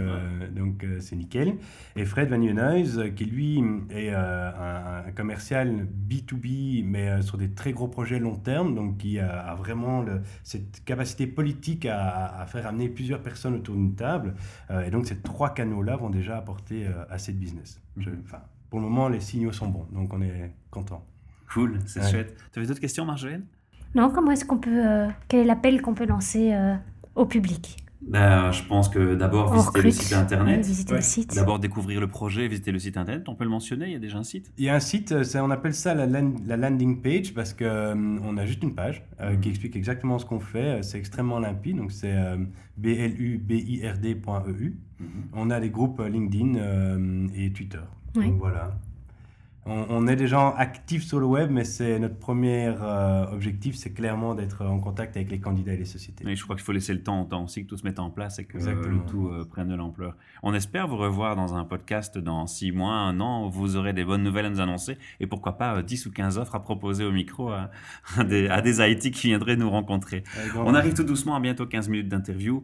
donc 0.55 0.85
c'est 0.99 1.15
nickel. 1.15 1.55
Et 1.95 2.05
Fred 2.05 2.29
Van 2.29 2.41
euh, 2.41 3.09
qui 3.09 3.25
lui 3.25 3.61
est 3.91 4.09
un, 4.09 5.03
un 5.07 5.11
commercial 5.11 5.87
B2B, 6.09 6.83
mais 6.85 7.21
sur 7.21 7.37
des 7.37 7.49
très 7.51 7.73
gros 7.73 7.87
projets 7.87 8.19
long 8.19 8.35
terme, 8.37 8.73
donc 8.75 8.97
qui 8.97 9.19
a, 9.19 9.29
a 9.39 9.55
vraiment 9.55 10.01
le- 10.01 10.21
cette 10.43 10.83
capacité 10.85 11.27
politique 11.27 11.58
à, 11.85 12.41
à 12.41 12.45
faire 12.45 12.65
amener 12.67 12.89
plusieurs 12.89 13.21
personnes 13.21 13.55
autour 13.55 13.75
d'une 13.75 13.95
table. 13.95 14.35
Euh, 14.71 14.85
et 14.85 14.89
donc 14.91 15.05
ces 15.07 15.17
trois 15.19 15.53
canaux-là 15.53 15.95
vont 15.97 16.09
déjà 16.09 16.37
apporter 16.37 16.87
euh, 16.87 17.03
assez 17.09 17.33
de 17.33 17.37
business. 17.37 17.81
Je- 17.97 18.09
Mhm. 18.09 18.21
enfin, 18.25 18.39
pour 18.69 18.79
le 18.79 18.85
moment, 18.85 19.09
les 19.09 19.19
signaux 19.19 19.51
sont 19.51 19.67
bons, 19.67 19.87
donc 19.91 20.13
on 20.13 20.21
est 20.21 20.53
content. 20.71 21.03
Cool, 21.53 21.79
c'est 21.85 22.01
Ouais. 22.01 22.09
chouette. 22.11 22.37
Tu 22.53 22.59
avais 22.59 22.67
d'autres 22.67 22.79
questions, 22.79 23.05
Marjolaine 23.05 23.43
Non, 23.95 24.11
comment 24.13 24.31
est-ce 24.31 24.45
qu'on 24.45 24.59
peut... 24.59 24.85
euh, 24.87 25.07
quel 25.27 25.39
est 25.41 25.45
l'appel 25.45 25.81
qu'on 25.81 25.95
peut 25.95 26.05
lancer 26.05 26.53
euh, 26.53 26.75
au 27.15 27.25
public? 27.25 27.77
Ben, 28.01 28.51
Je 28.51 28.63
pense 28.63 28.89
que 28.89 29.15
d'abord 29.15 29.53
visiter 29.53 29.81
le 29.81 29.91
site 29.91 30.13
internet. 30.13 30.65
visiter 30.65 30.91
Ouais. 30.93 30.99
le 30.99 31.03
site. 31.03 31.35
D'abord 31.35 31.59
découvrir 31.59 31.99
le 31.99 32.07
projet, 32.07 32.47
visiter 32.47 32.71
le 32.71 32.79
site 32.79 32.97
internet. 32.97 33.27
On 33.27 33.35
peut 33.35 33.43
le 33.43 33.49
mentionner, 33.49 33.87
il 33.87 33.91
y 33.91 33.95
a 33.95 33.99
déjà 33.99 34.17
un 34.17 34.23
site? 34.23 34.51
Il 34.57 34.63
y 34.65 34.69
a 34.69 34.75
un 34.75 34.79
site, 34.79 35.11
euh, 35.11 35.23
on 35.41 35.51
appelle 35.51 35.73
ça 35.73 35.93
la, 35.93 36.05
land- 36.07 36.35
la 36.47 36.57
landing 36.57 37.01
page 37.01 37.33
parce 37.33 37.53
que 37.53 37.65
euh, 37.65 37.95
on 38.23 38.37
a 38.37 38.45
juste 38.45 38.63
une 38.63 38.73
page 38.75 39.03
euh, 39.21 39.33
Mhm. 39.33 39.39
qui 39.41 39.49
explique 39.49 39.75
exactement 39.75 40.17
ce 40.17 40.25
qu'on 40.25 40.39
fait. 40.39 40.79
Euh, 40.79 40.81
C'est 40.81 40.97
extrêmement 40.97 41.39
limpide, 41.39 41.77
donc 41.77 41.91
c'est 41.91 42.13
euh, 42.15 42.37
blubird.eu. 42.77 44.77
On 45.33 45.49
a 45.49 45.59
des 45.59 45.69
groupes 45.69 46.01
LinkedIn 46.01 46.55
euh, 46.55 47.27
et 47.35 47.51
Twitter. 47.53 47.79
Donc 48.15 48.37
voilà. 48.37 48.71
On, 49.69 49.85
on 49.89 50.07
est 50.07 50.15
déjà 50.15 50.49
actifs 50.57 51.03
sur 51.03 51.19
le 51.19 51.27
web, 51.27 51.51
mais 51.51 51.63
c'est 51.63 51.99
notre 51.99 52.17
premier 52.17 52.73
euh, 52.81 53.25
objectif, 53.31 53.75
c'est 53.75 53.91
clairement 53.91 54.33
d'être 54.33 54.65
en 54.65 54.79
contact 54.79 55.15
avec 55.15 55.29
les 55.29 55.39
candidats 55.39 55.73
et 55.73 55.77
les 55.77 55.85
sociétés. 55.85 56.23
Mais 56.25 56.35
je 56.35 56.43
crois 56.43 56.55
qu'il 56.55 56.65
faut 56.65 56.71
laisser 56.71 56.93
le 56.93 57.03
temps, 57.03 57.23
temps 57.25 57.43
aussi 57.43 57.63
que 57.63 57.69
tout 57.69 57.77
se 57.77 57.83
mette 57.83 57.99
en 57.99 58.09
place 58.09 58.39
et 58.39 58.45
que 58.45 58.57
euh, 58.57 58.89
le 58.89 58.99
tout 59.07 59.27
euh, 59.27 59.45
prenne 59.45 59.67
de 59.67 59.75
l'ampleur. 59.75 60.15
On 60.41 60.53
espère 60.55 60.87
vous 60.87 60.97
revoir 60.97 61.35
dans 61.35 61.53
un 61.53 61.65
podcast 61.65 62.17
dans 62.17 62.47
six 62.47 62.71
mois, 62.71 62.93
un 62.93 63.19
an, 63.19 63.45
où 63.45 63.51
vous 63.51 63.75
aurez 63.75 63.93
des 63.93 64.03
bonnes 64.03 64.23
nouvelles 64.23 64.47
à 64.47 64.49
nous 64.49 64.59
annoncer 64.59 64.97
et 65.19 65.27
pourquoi 65.27 65.57
pas 65.57 65.77
euh, 65.77 65.81
10 65.83 66.07
ou 66.07 66.11
15 66.11 66.39
offres 66.39 66.55
à 66.55 66.63
proposer 66.63 67.05
au 67.05 67.11
micro 67.11 67.49
à, 67.49 67.69
à 68.17 68.23
des, 68.23 68.47
à 68.47 68.61
des 68.61 68.81
IT 68.81 69.11
qui 69.11 69.27
viendraient 69.27 69.55
nous 69.55 69.69
rencontrer. 69.69 70.23
On 70.55 70.73
arrive 70.73 70.93
tout 70.93 71.03
doucement 71.03 71.35
à 71.35 71.39
bientôt 71.39 71.67
15 71.67 71.89
minutes 71.89 72.09
d'interview. 72.09 72.63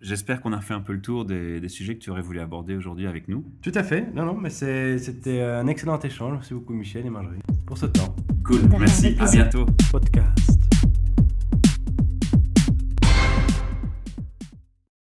J'espère 0.00 0.40
qu'on 0.40 0.52
a 0.52 0.60
fait 0.60 0.74
un 0.74 0.80
peu 0.80 0.92
le 0.92 1.00
tour 1.00 1.24
des, 1.24 1.60
des 1.60 1.68
sujets 1.68 1.94
que 1.94 2.00
tu 2.00 2.10
aurais 2.10 2.22
voulu 2.22 2.40
aborder 2.40 2.74
aujourd'hui 2.74 3.06
avec 3.06 3.28
nous. 3.28 3.44
Tout 3.62 3.72
à 3.74 3.82
fait. 3.82 4.12
Non, 4.14 4.24
non, 4.24 4.34
mais 4.34 4.50
c'était 4.50 5.42
un 5.42 5.66
excellent 5.66 5.91
échange. 6.00 6.32
Merci 6.32 6.54
beaucoup 6.54 6.72
Michel 6.72 7.06
et 7.06 7.10
Marjorie 7.10 7.38
pour 7.66 7.78
ce 7.78 7.86
temps. 7.86 8.14
Cool, 8.44 8.60
merci, 8.78 9.16
à 9.20 9.30
bientôt. 9.30 9.66
Podcast. 9.90 10.71